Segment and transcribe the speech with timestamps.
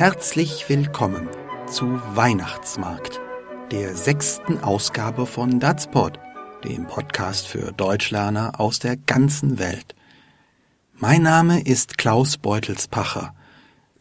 [0.00, 1.28] Herzlich willkommen
[1.68, 3.20] zu Weihnachtsmarkt,
[3.70, 6.18] der sechsten Ausgabe von Datsport,
[6.64, 9.94] dem Podcast für Deutschlerner aus der ganzen Welt.
[10.94, 13.34] Mein Name ist Klaus Beutelspacher.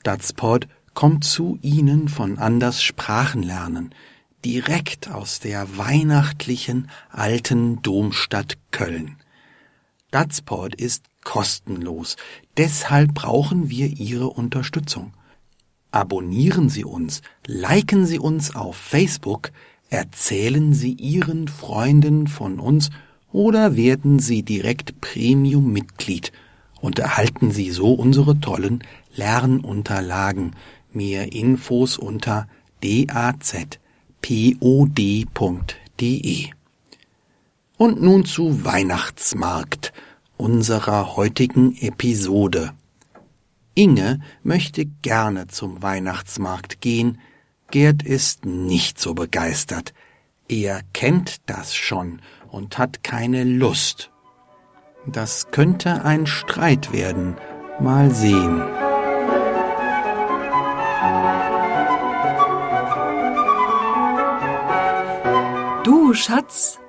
[0.03, 3.93] Datsport kommt zu Ihnen von Anders Sprachenlernen,
[4.45, 9.17] direkt aus der weihnachtlichen alten Domstadt Köln.
[10.11, 12.15] Datsport ist kostenlos,
[12.55, 15.11] deshalb brauchen wir Ihre Unterstützung.
[15.91, 19.51] Abonnieren Sie uns, liken Sie uns auf Facebook,
[19.89, 22.91] erzählen Sie Ihren Freunden von uns
[23.31, 26.31] oder werden Sie direkt Premium-Mitglied
[26.79, 28.83] und erhalten Sie so unsere tollen
[29.15, 30.55] Lernunterlagen.
[30.91, 32.47] Mehr Infos unter
[32.81, 33.79] dazpod.de.
[37.77, 39.93] Und nun zu Weihnachtsmarkt,
[40.37, 42.73] unserer heutigen Episode.
[43.79, 47.17] Inge möchte gerne zum Weihnachtsmarkt gehen,
[47.71, 49.93] Gerd ist nicht so begeistert.
[50.49, 54.11] Er kennt das schon und hat keine Lust.
[55.05, 57.37] Das könnte ein Streit werden.
[57.79, 58.59] Mal sehen.
[65.85, 66.79] Du, Schatz,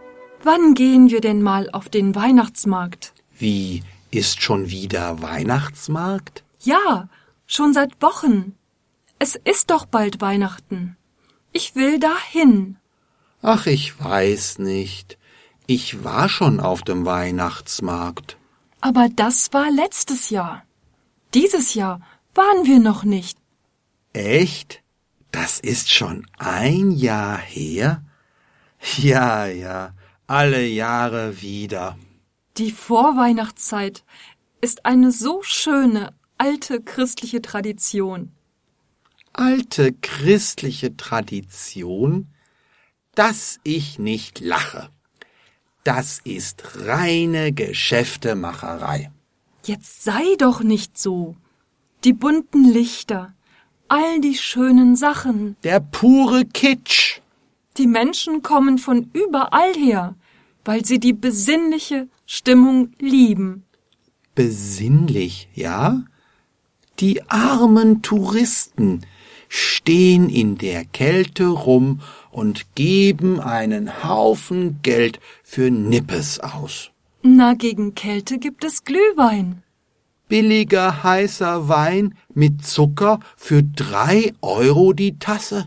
[0.42, 3.12] wann gehen wir denn mal auf den Weihnachtsmarkt?
[3.38, 6.42] Wie, ist schon wieder Weihnachtsmarkt?
[6.60, 7.08] Ja,
[7.46, 8.54] schon seit Wochen.
[9.18, 10.96] Es ist doch bald Weihnachten.
[11.52, 12.76] Ich will dahin.
[13.42, 15.18] Ach, ich weiß nicht.
[15.66, 18.36] Ich war schon auf dem Weihnachtsmarkt.
[18.80, 20.64] Aber das war letztes Jahr.
[21.34, 22.00] Dieses Jahr
[22.34, 23.38] waren wir noch nicht.
[24.12, 24.82] Echt?
[25.32, 28.02] Das ist schon ein Jahr her?
[28.96, 29.92] Ja, ja,
[30.26, 31.96] alle Jahre wieder.
[32.56, 34.04] Die Vorweihnachtszeit
[34.60, 38.32] ist eine so schöne, alte christliche Tradition.
[39.34, 42.28] Alte christliche Tradition?
[43.14, 44.88] Dass ich nicht lache.
[45.84, 49.12] Das ist reine Geschäftemacherei.
[49.64, 51.36] Jetzt sei doch nicht so.
[52.04, 53.34] Die bunten Lichter,
[53.88, 55.56] all die schönen Sachen.
[55.62, 57.20] Der pure Kitsch.
[57.76, 60.16] Die Menschen kommen von überall her,
[60.64, 63.64] weil sie die besinnliche Stimmung lieben.
[64.34, 66.04] Besinnlich, ja?
[67.00, 69.06] Die armen Touristen
[69.48, 76.90] stehen in der Kälte rum und geben einen Haufen Geld für Nippes aus.
[77.22, 79.62] Na, gegen Kälte gibt es Glühwein.
[80.28, 85.66] Billiger heißer Wein mit Zucker für drei Euro die Tasse.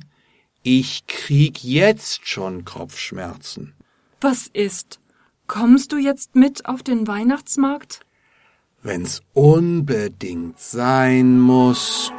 [0.62, 3.74] Ich krieg jetzt schon Kopfschmerzen.
[4.22, 5.00] Was ist?
[5.48, 8.06] Kommst du jetzt mit auf den Weihnachtsmarkt?
[8.84, 12.12] Wenn's unbedingt sein muss.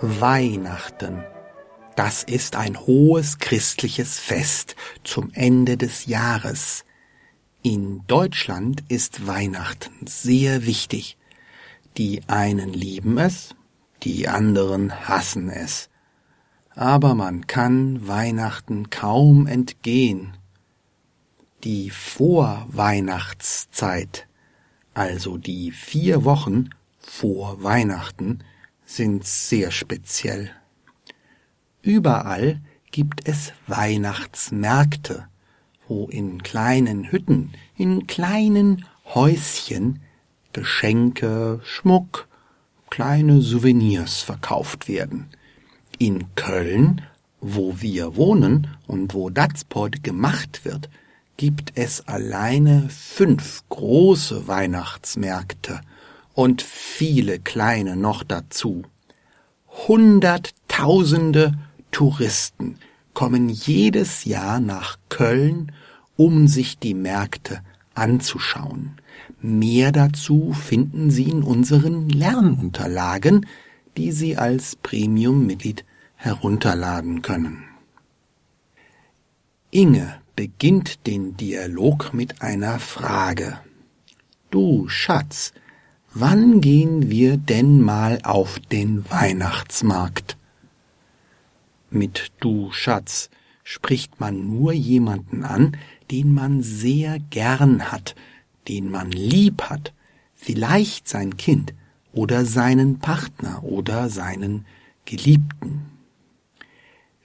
[0.00, 1.24] Weihnachten.
[1.96, 6.84] Das ist ein hohes christliches Fest zum Ende des Jahres.
[7.62, 11.16] In Deutschland ist Weihnachten sehr wichtig.
[11.96, 13.54] Die einen lieben es,
[14.02, 15.88] die anderen hassen es
[16.76, 20.36] aber man kann Weihnachten kaum entgehen.
[21.64, 24.28] Die Vorweihnachtszeit,
[24.94, 26.70] also die vier Wochen
[27.00, 28.40] vor Weihnachten,
[28.84, 30.50] sind sehr speziell.
[31.82, 32.60] Überall
[32.90, 35.26] gibt es Weihnachtsmärkte,
[35.88, 40.00] wo in kleinen Hütten, in kleinen Häuschen
[40.52, 42.28] Geschenke, Schmuck,
[42.90, 45.28] kleine Souvenirs verkauft werden.
[45.98, 47.02] In Köln,
[47.40, 50.90] wo wir wohnen und wo Datsport gemacht wird,
[51.38, 55.80] gibt es alleine fünf große Weihnachtsmärkte
[56.34, 58.82] und viele kleine noch dazu.
[59.88, 61.54] Hunderttausende
[61.90, 62.76] Touristen
[63.14, 65.72] kommen jedes Jahr nach Köln,
[66.16, 67.60] um sich die Märkte
[67.94, 68.96] anzuschauen.
[69.40, 73.46] Mehr dazu finden Sie in unseren Lernunterlagen,
[73.96, 75.84] die Sie als Premium-Mitglied
[76.16, 77.64] herunterladen können.
[79.70, 83.58] Inge beginnt den Dialog mit einer Frage.
[84.50, 85.52] Du Schatz,
[86.12, 90.36] wann gehen wir denn mal auf den Weihnachtsmarkt?
[91.90, 93.30] Mit du Schatz
[93.64, 95.76] spricht man nur jemanden an,
[96.10, 98.14] den man sehr gern hat,
[98.68, 99.92] den man lieb hat,
[100.34, 101.74] vielleicht sein Kind,
[102.12, 104.64] oder seinen Partner oder seinen
[105.04, 105.95] Geliebten.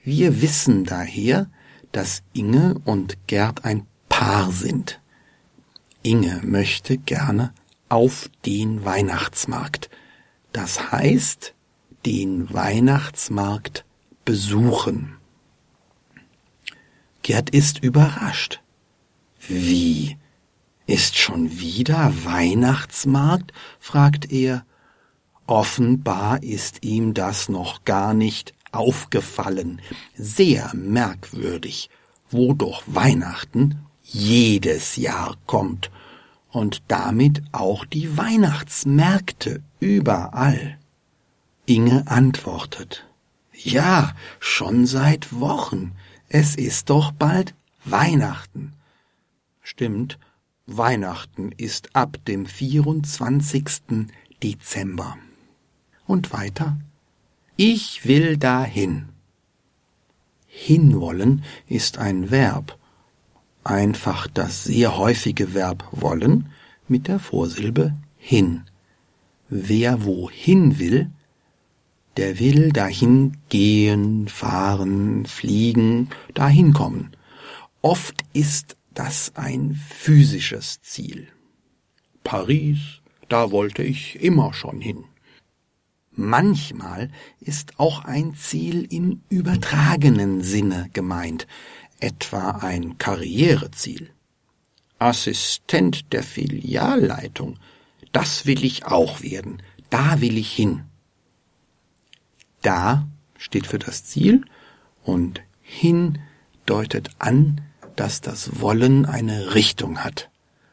[0.04, 1.48] Wir wissen daher,
[1.92, 5.00] dass Inge und Gerd ein Paar sind.
[6.02, 7.54] Inge möchte gerne
[7.88, 9.90] auf den Weihnachtsmarkt.
[10.52, 11.54] Das heißt,
[12.04, 13.84] den Weihnachtsmarkt
[14.24, 15.16] besuchen.
[17.22, 18.60] Gerd ist überrascht.
[19.46, 20.16] Wie?
[20.86, 23.52] Ist schon wieder Weihnachtsmarkt?
[23.78, 24.66] fragt er.
[25.46, 29.80] Offenbar ist ihm das noch gar nicht aufgefallen.
[30.14, 31.90] Sehr merkwürdig,
[32.30, 35.90] wo doch Weihnachten jedes Jahr kommt
[36.50, 40.78] und damit auch die Weihnachtsmärkte überall.
[41.66, 43.06] Inge antwortet
[43.52, 45.92] Ja, schon seit Wochen.
[46.28, 47.54] Es ist doch bald
[47.84, 48.72] Weihnachten.
[49.62, 50.18] Stimmt,
[50.66, 53.64] Weihnachten ist ab dem 24.
[54.42, 55.16] Dezember.
[56.06, 56.78] Und weiter?
[57.56, 59.10] Ich will dahin.
[60.46, 62.78] Hinwollen ist ein Verb,
[63.62, 66.48] einfach das sehr häufige Verb wollen
[66.88, 68.62] mit der Vorsilbe hin.
[69.48, 71.10] Wer wohin will,
[72.16, 77.10] der will dahin gehen, fahren, fliegen, dahin kommen.
[77.82, 81.28] Oft ist das ein physisches Ziel.
[82.24, 82.78] Paris,
[83.28, 85.04] da wollte ich immer schon hin.
[86.14, 87.10] Manchmal
[87.40, 91.46] ist auch ein Ziel im übertragenen Sinne gemeint,
[92.00, 94.10] etwa ein Karriereziel.
[94.98, 97.58] Assistent der Filialleitung,
[98.12, 100.84] das will ich auch werden, da will ich hin.
[102.60, 103.08] Da
[103.38, 104.44] steht für das Ziel
[105.02, 106.18] und hin
[106.66, 107.62] deutet an,
[107.96, 110.30] dass das Wollen eine Richtung hat.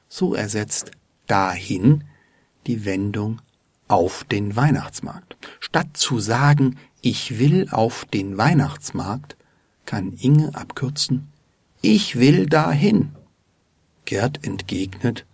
[0.07, 0.91] So ersetzt
[1.27, 2.03] dahin
[2.67, 3.41] die Wendung
[3.89, 5.35] auf den Weihnachtsmarkt.
[5.59, 9.35] Statt zu sagen, ich will auf den Weihnachtsmarkt,
[9.85, 11.27] kann Inge abkürzen,
[11.81, 13.15] ich will dahin.
[14.05, 15.25] Gerd entgegnet,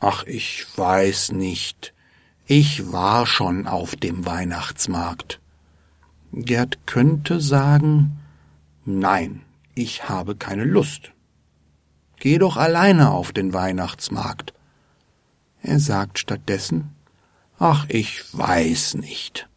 [0.00, 1.92] ach, ich weiß nicht,
[2.46, 5.40] ich war schon auf dem Weihnachtsmarkt.
[6.32, 8.18] Gerd könnte sagen,
[8.84, 9.42] nein,
[9.74, 11.12] ich habe keine Lust.
[12.18, 14.54] Geh doch alleine auf den Weihnachtsmarkt.
[15.62, 16.95] Er sagt stattdessen,
[17.58, 19.48] Ach, ich weiß nicht.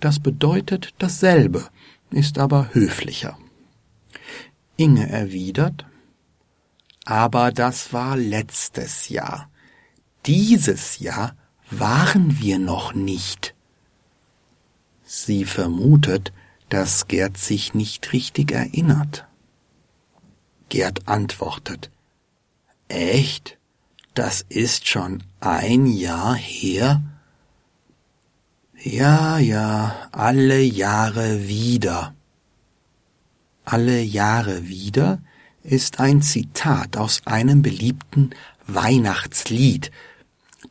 [0.00, 1.68] Das bedeutet dasselbe,
[2.10, 3.38] ist aber höflicher.
[4.76, 5.86] Inge erwidert,
[7.04, 9.50] aber das war letztes Jahr.
[10.26, 11.36] Dieses Jahr
[11.70, 13.54] waren wir noch nicht.
[15.04, 16.32] Sie vermutet,
[16.68, 19.26] dass Gerd sich nicht richtig erinnert.
[20.68, 21.90] Gerd antwortet,
[22.88, 23.58] Echt?
[24.14, 27.02] Das ist schon ein Jahr her?
[28.82, 32.14] Ja, ja, alle Jahre wieder.
[33.64, 35.18] Alle Jahre wieder
[35.62, 38.30] ist ein Zitat aus einem beliebten
[38.66, 39.90] Weihnachtslied.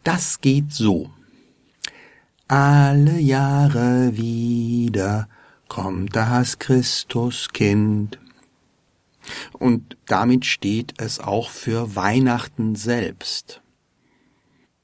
[0.03, 1.09] Das geht so.
[2.47, 5.27] Alle Jahre wieder
[5.67, 8.19] kommt das Christuskind
[9.53, 13.62] und damit steht es auch für Weihnachten selbst.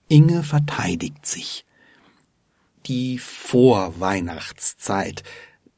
[0.08, 1.66] Inge verteidigt sich.
[2.86, 5.24] Die Vorweihnachtszeit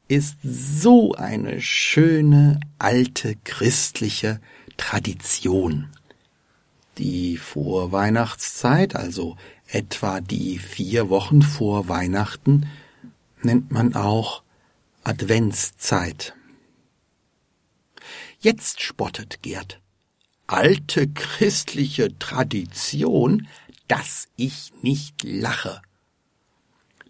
[0.06, 4.40] ist so eine schöne alte christliche
[4.76, 5.88] Tradition.
[6.98, 9.36] Die Vorweihnachtszeit, also
[9.66, 12.66] etwa die vier Wochen vor Weihnachten,
[13.42, 14.42] nennt man auch
[15.04, 16.34] Adventszeit.
[18.42, 19.82] Jetzt spottet Gerd.
[20.46, 23.46] Alte christliche Tradition,
[23.86, 25.82] dass ich nicht lache.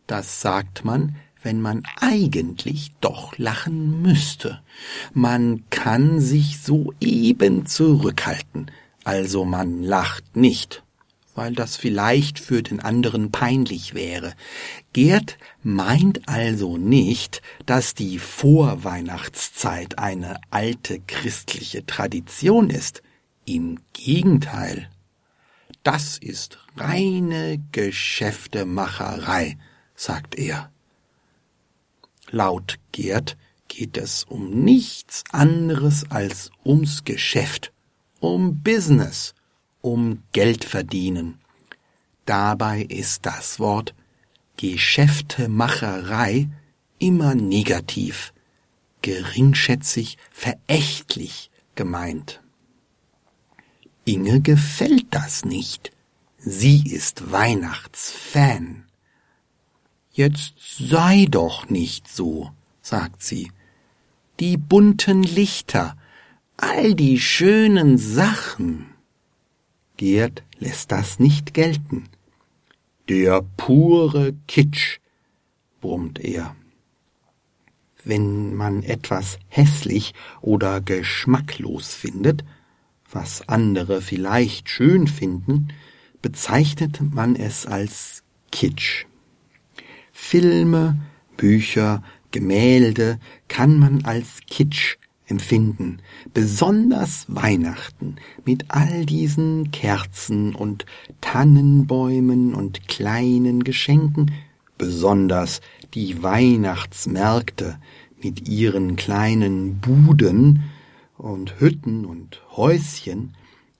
[0.09, 4.61] Das sagt man, wenn man eigentlich doch lachen müsste.
[5.15, 8.73] Man kann sich soeben zurückhalten,
[9.05, 10.83] also man lacht nicht
[11.35, 14.35] weil das vielleicht für den anderen peinlich wäre.
[14.93, 23.03] Gerd meint also nicht, dass die Vorweihnachtszeit eine alte christliche Tradition ist.
[23.45, 24.91] Im Gegenteil.
[25.83, 29.57] Das ist reine Geschäftemacherei,
[29.95, 30.71] sagt er.
[32.31, 33.37] Laut Gerd
[33.69, 37.73] geht es um nichts anderes als ums Geschäft,
[38.19, 39.35] um Business,
[39.81, 41.39] um Geld verdienen.
[42.27, 43.95] Dabei ist das Wort
[44.57, 46.49] Geschäftemacherei
[46.99, 48.33] immer negativ,
[49.03, 52.43] geringschätzig, verächtlich gemeint.
[54.05, 55.93] Inge gefällt das nicht.
[56.37, 58.85] Sie ist Weihnachtsfan.
[60.13, 62.51] Jetzt sei doch nicht so,
[62.83, 63.53] sagt sie.
[64.41, 65.97] Die bunten Lichter,
[66.57, 68.90] all die schönen Sachen.
[70.01, 72.05] Gerd lässt das nicht gelten.
[73.11, 74.99] Der pure Kitsch,
[75.83, 76.57] brummt er.
[78.03, 82.47] Wenn man etwas hässlich oder geschmacklos findet,
[83.13, 85.69] was andere vielleicht schön finden,
[86.23, 89.05] bezeichnet man es als Kitsch.
[90.13, 90.99] Filme,
[91.37, 94.97] Bücher, Gemälde kann man als Kitsch
[95.31, 95.99] empfinden,
[96.35, 100.87] besonders Weihnachten mit all diesen Kerzen und
[101.21, 104.33] Tannenbäumen und kleinen Geschenken,
[104.79, 105.61] besonders
[105.95, 107.79] die Weihnachtsmärkte
[108.23, 110.65] mit ihren kleinen Buden
[111.17, 113.35] und Hütten und Häuschen,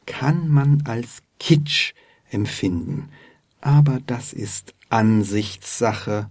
[0.07, 1.95] kann man als Kitsch
[2.31, 3.09] empfinden,
[3.61, 6.31] aber das ist Ansichtssache,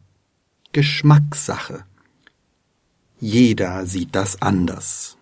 [0.71, 1.83] Geschmackssache.
[3.19, 5.17] Jeder sieht das anders.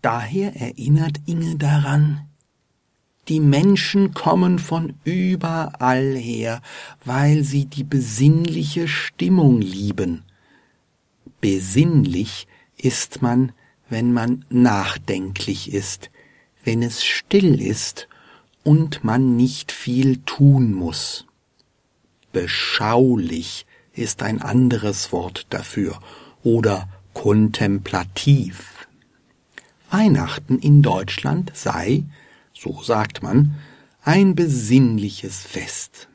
[0.00, 2.28] Daher erinnert Inge daran,
[3.28, 6.62] die Menschen kommen von überall her,
[7.04, 10.24] weil sie die besinnliche Stimmung lieben.
[11.42, 12.48] Besinnlich
[12.78, 13.52] ist man,
[13.90, 16.10] wenn man nachdenklich ist,
[16.64, 18.08] wenn es still ist
[18.64, 21.26] und man nicht viel tun muss.
[22.32, 23.66] Beschaulich
[23.98, 25.98] ist ein anderes Wort dafür
[26.42, 28.86] oder kontemplativ.
[29.90, 32.04] Weihnachten in Deutschland sei,
[32.52, 33.54] so sagt man,
[34.02, 36.08] ein besinnliches Fest.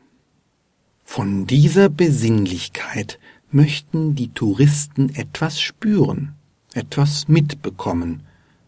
[1.03, 3.19] Von dieser Besinnlichkeit
[3.51, 6.35] möchten die Touristen etwas spüren,
[6.73, 8.23] etwas mitbekommen,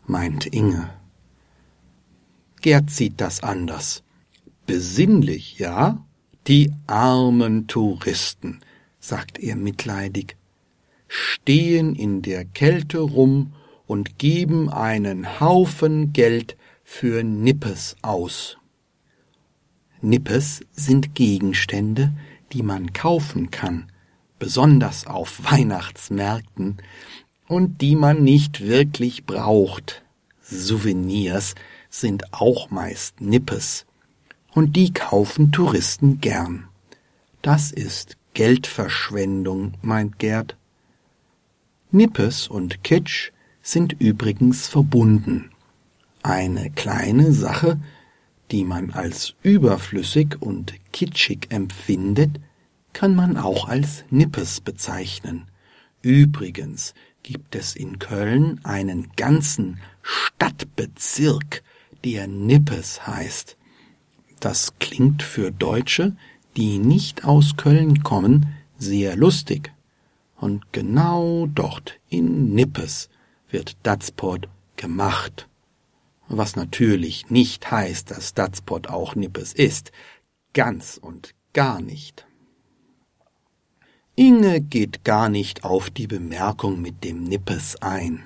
[0.06, 0.90] meint Inge.
[2.62, 4.04] Gerd sieht das anders.
[4.66, 6.04] Besinnlich, ja?
[6.48, 8.60] Die armen Touristen,
[9.08, 10.36] sagt er mitleidig,
[11.08, 13.54] stehen in der Kälte rum
[13.88, 18.58] und geben einen Haufen Geld für Nippes aus.
[20.02, 22.14] Nippes sind Gegenstände,
[22.52, 23.92] die man kaufen kann,
[24.40, 26.78] besonders auf Weihnachtsmärkten,
[27.48, 30.04] und die man nicht wirklich braucht.
[30.42, 31.54] Souvenirs
[31.92, 33.86] sind auch meist Nippes,
[34.52, 36.68] und die kaufen Touristen gern.
[37.44, 40.58] Das ist Geldverschwendung, meint Gerd.
[41.89, 45.51] Nippes und Kitsch sind übrigens verbunden.
[46.22, 47.80] Eine kleine Sache,
[48.51, 52.42] die man als überflüssig und kitschig empfindet,
[52.92, 55.46] kann man auch als Nippes bezeichnen.
[56.01, 61.63] Übrigens gibt es in Köln einen ganzen Stadtbezirk,
[62.04, 63.56] der Nippes heißt.
[64.42, 66.18] Das klingt für Deutsche,
[66.58, 68.48] die nicht aus Köln kommen,
[68.78, 69.72] sehr lustig.
[70.38, 73.10] Und genau dort in Nippes
[73.50, 75.48] wird Datsport gemacht.
[76.28, 79.92] Was natürlich nicht heißt, dass Datsport auch Nippes ist.
[80.54, 82.26] Ganz und gar nicht.
[84.16, 88.24] Inge geht gar nicht auf die Bemerkung mit dem Nippes ein.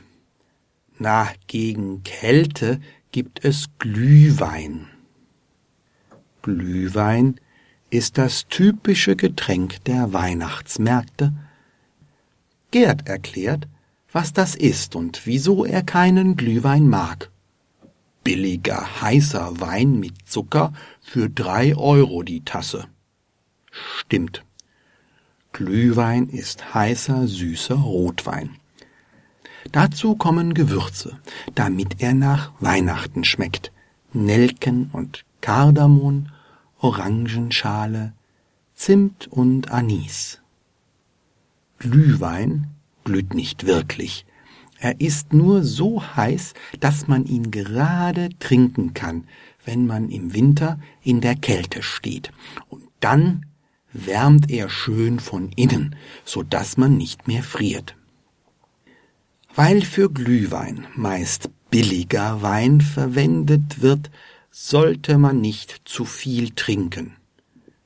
[0.99, 2.79] Na, gegen Kälte
[3.11, 4.87] gibt es Glühwein.
[6.41, 7.39] Glühwein
[7.89, 11.33] ist das typische Getränk der Weihnachtsmärkte.
[12.71, 13.67] Gerd erklärt,
[14.11, 17.31] was das ist und wieso er keinen Glühwein mag.
[18.23, 22.85] Billiger, heißer Wein mit Zucker für drei Euro die Tasse.
[23.71, 24.43] Stimmt.
[25.51, 28.57] Glühwein ist heißer, süßer Rotwein.
[29.71, 31.19] Dazu kommen Gewürze,
[31.55, 33.71] damit er nach Weihnachten schmeckt.
[34.13, 36.27] Nelken und Kardamom,
[36.79, 38.13] Orangenschale,
[38.73, 40.39] Zimt und Anis.
[41.77, 42.67] Glühwein
[43.03, 44.25] glüht nicht wirklich.
[44.79, 49.25] Er ist nur so heiß, dass man ihn gerade trinken kann,
[49.65, 52.31] wenn man im Winter in der Kälte steht.
[52.69, 53.45] Und dann
[53.91, 57.97] wärmt er schön von innen, so dass man nicht mehr friert.
[59.53, 64.09] Weil für Glühwein meist billiger Wein verwendet wird,
[64.51, 67.15] sollte man nicht zu viel trinken.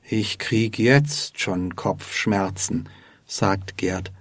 [0.02, 2.88] Ich krieg jetzt schon Kopfschmerzen,
[3.26, 4.12] sagt Gerd.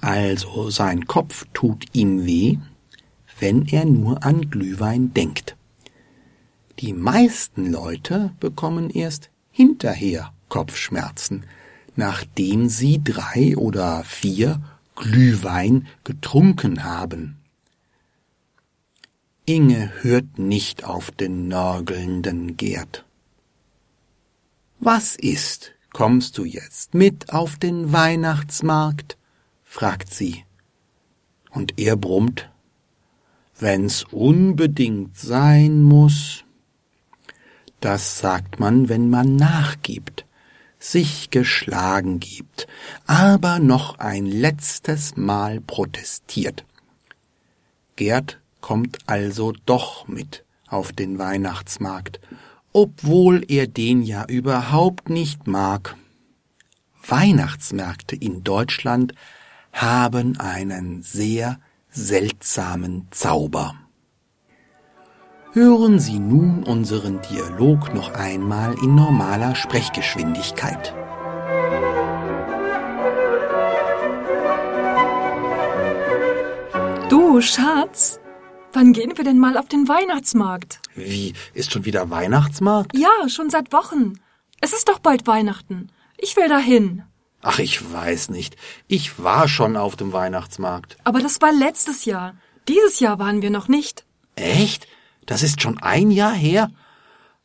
[0.00, 2.58] Also sein Kopf tut ihm weh,
[3.40, 5.56] wenn er nur an Glühwein denkt.
[6.80, 11.44] Die meisten Leute bekommen erst hinterher Kopfschmerzen,
[11.96, 14.62] nachdem sie drei oder vier
[14.94, 17.37] Glühwein getrunken haben.
[19.48, 23.06] Inge hört nicht auf den nörgelnden Gerd.
[24.78, 25.72] Was ist?
[25.90, 29.16] Kommst du jetzt mit auf den Weihnachtsmarkt?
[29.64, 30.44] fragt sie.
[31.48, 32.50] Und er brummt,
[33.58, 36.44] wenn's unbedingt sein muss.
[37.80, 40.26] Das sagt man, wenn man nachgibt,
[40.78, 42.66] sich geschlagen gibt,
[43.06, 46.66] aber noch ein letztes Mal protestiert.
[47.96, 48.38] Gerd
[48.68, 52.20] kommt also doch mit auf den Weihnachtsmarkt,
[52.74, 55.96] obwohl er den ja überhaupt nicht mag.
[57.06, 59.14] Weihnachtsmärkte in Deutschland
[59.72, 61.58] haben einen sehr
[61.88, 63.74] seltsamen Zauber.
[65.54, 70.94] Hören Sie nun unseren Dialog noch einmal in normaler Sprechgeschwindigkeit.
[77.08, 78.20] Du, Schatz,
[78.72, 80.80] wann gehen wir denn mal auf den Weihnachtsmarkt?
[80.94, 82.96] Wie, ist schon wieder Weihnachtsmarkt?
[82.96, 84.20] Ja, schon seit Wochen.
[84.60, 85.90] Es ist doch bald Weihnachten.
[86.16, 87.02] Ich will dahin.
[87.42, 88.56] Ach, ich weiß nicht.
[88.88, 90.96] Ich war schon auf dem Weihnachtsmarkt.
[91.04, 92.34] Aber das war letztes Jahr.
[92.66, 94.04] Dieses Jahr waren wir noch nicht.
[94.34, 94.88] Echt?
[95.26, 96.70] Das ist schon ein Jahr her?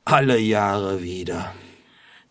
[0.06, 1.53] Alle Jahre wieder.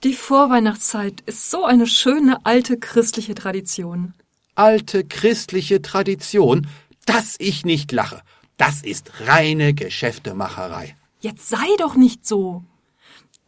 [0.03, 4.15] Die Vorweihnachtszeit ist so eine schöne alte christliche Tradition.
[4.57, 6.67] Alte christliche Tradition,
[7.07, 8.23] dass ich nicht lache.
[8.65, 10.95] Das ist reine Geschäftemacherei.
[11.19, 12.63] Jetzt sei doch nicht so.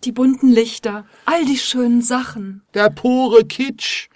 [0.03, 2.63] Die bunten Lichter, all die schönen Sachen.
[2.75, 4.09] Der pure Kitsch.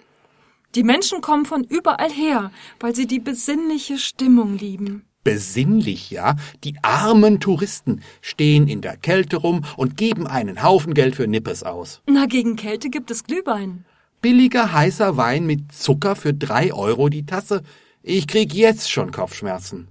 [0.75, 2.51] Die Menschen kommen von überall her,
[2.81, 5.05] weil sie die besinnliche Stimmung lieben.
[5.23, 6.35] Besinnlich, ja?
[6.65, 11.63] Die armen Touristen stehen in der Kälte rum und geben einen Haufen Geld für Nippes
[11.63, 12.01] aus.
[12.07, 13.85] Na, gegen Kälte gibt es Glühwein.
[14.21, 17.63] Billiger heißer Wein mit Zucker für drei Euro die Tasse.
[18.03, 19.87] Ich krieg jetzt schon Kopfschmerzen.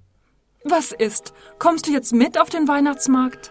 [0.71, 1.33] Was ist?
[1.59, 3.51] Kommst du jetzt mit auf den Weihnachtsmarkt?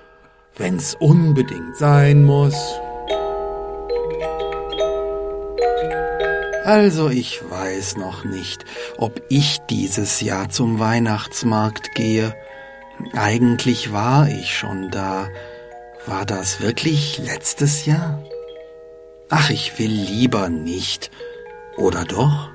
[0.56, 2.56] Wenn's unbedingt sein muss.
[6.64, 8.66] Also ich weiß noch nicht,
[8.98, 12.36] ob ich dieses Jahr zum Weihnachtsmarkt gehe.
[13.14, 15.28] Eigentlich war ich schon da.
[16.06, 18.22] War das wirklich letztes Jahr?
[19.30, 21.10] Ach, ich will lieber nicht.
[21.78, 22.52] Oder doch?